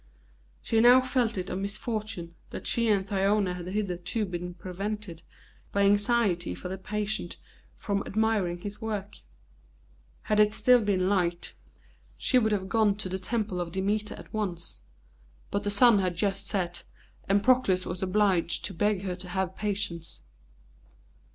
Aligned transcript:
She 0.63 0.79
now 0.79 0.99
felt 1.01 1.37
it 1.37 1.51
a 1.51 1.55
misfortune 1.55 2.33
that 2.49 2.65
she 2.65 2.89
and 2.89 3.05
Thyone 3.07 3.53
had 3.53 3.67
hitherto 3.67 4.25
been 4.25 4.55
prevented, 4.55 5.21
by 5.71 5.83
anxiety 5.83 6.55
for 6.55 6.69
their 6.69 6.79
patient, 6.79 7.37
from 7.75 8.01
admiring 8.07 8.57
his 8.57 8.81
work. 8.81 9.17
Had 10.23 10.39
it 10.39 10.53
still 10.53 10.81
been 10.81 11.07
light, 11.07 11.53
she 12.17 12.39
would 12.39 12.51
have 12.51 12.67
gone 12.67 12.95
to 12.95 13.09
the 13.09 13.19
temple 13.19 13.61
of 13.61 13.71
Demeter 13.71 14.15
at 14.15 14.33
once; 14.33 14.81
but 15.51 15.61
the 15.61 15.69
sun 15.69 15.99
had 15.99 16.15
just 16.15 16.47
set, 16.47 16.83
and 17.29 17.43
Proclus 17.43 17.85
was 17.85 18.01
obliged 18.01 18.65
to 18.65 18.73
beg 18.73 19.03
her 19.03 19.15
to 19.15 19.29
have 19.29 19.55
patience. 19.55 20.23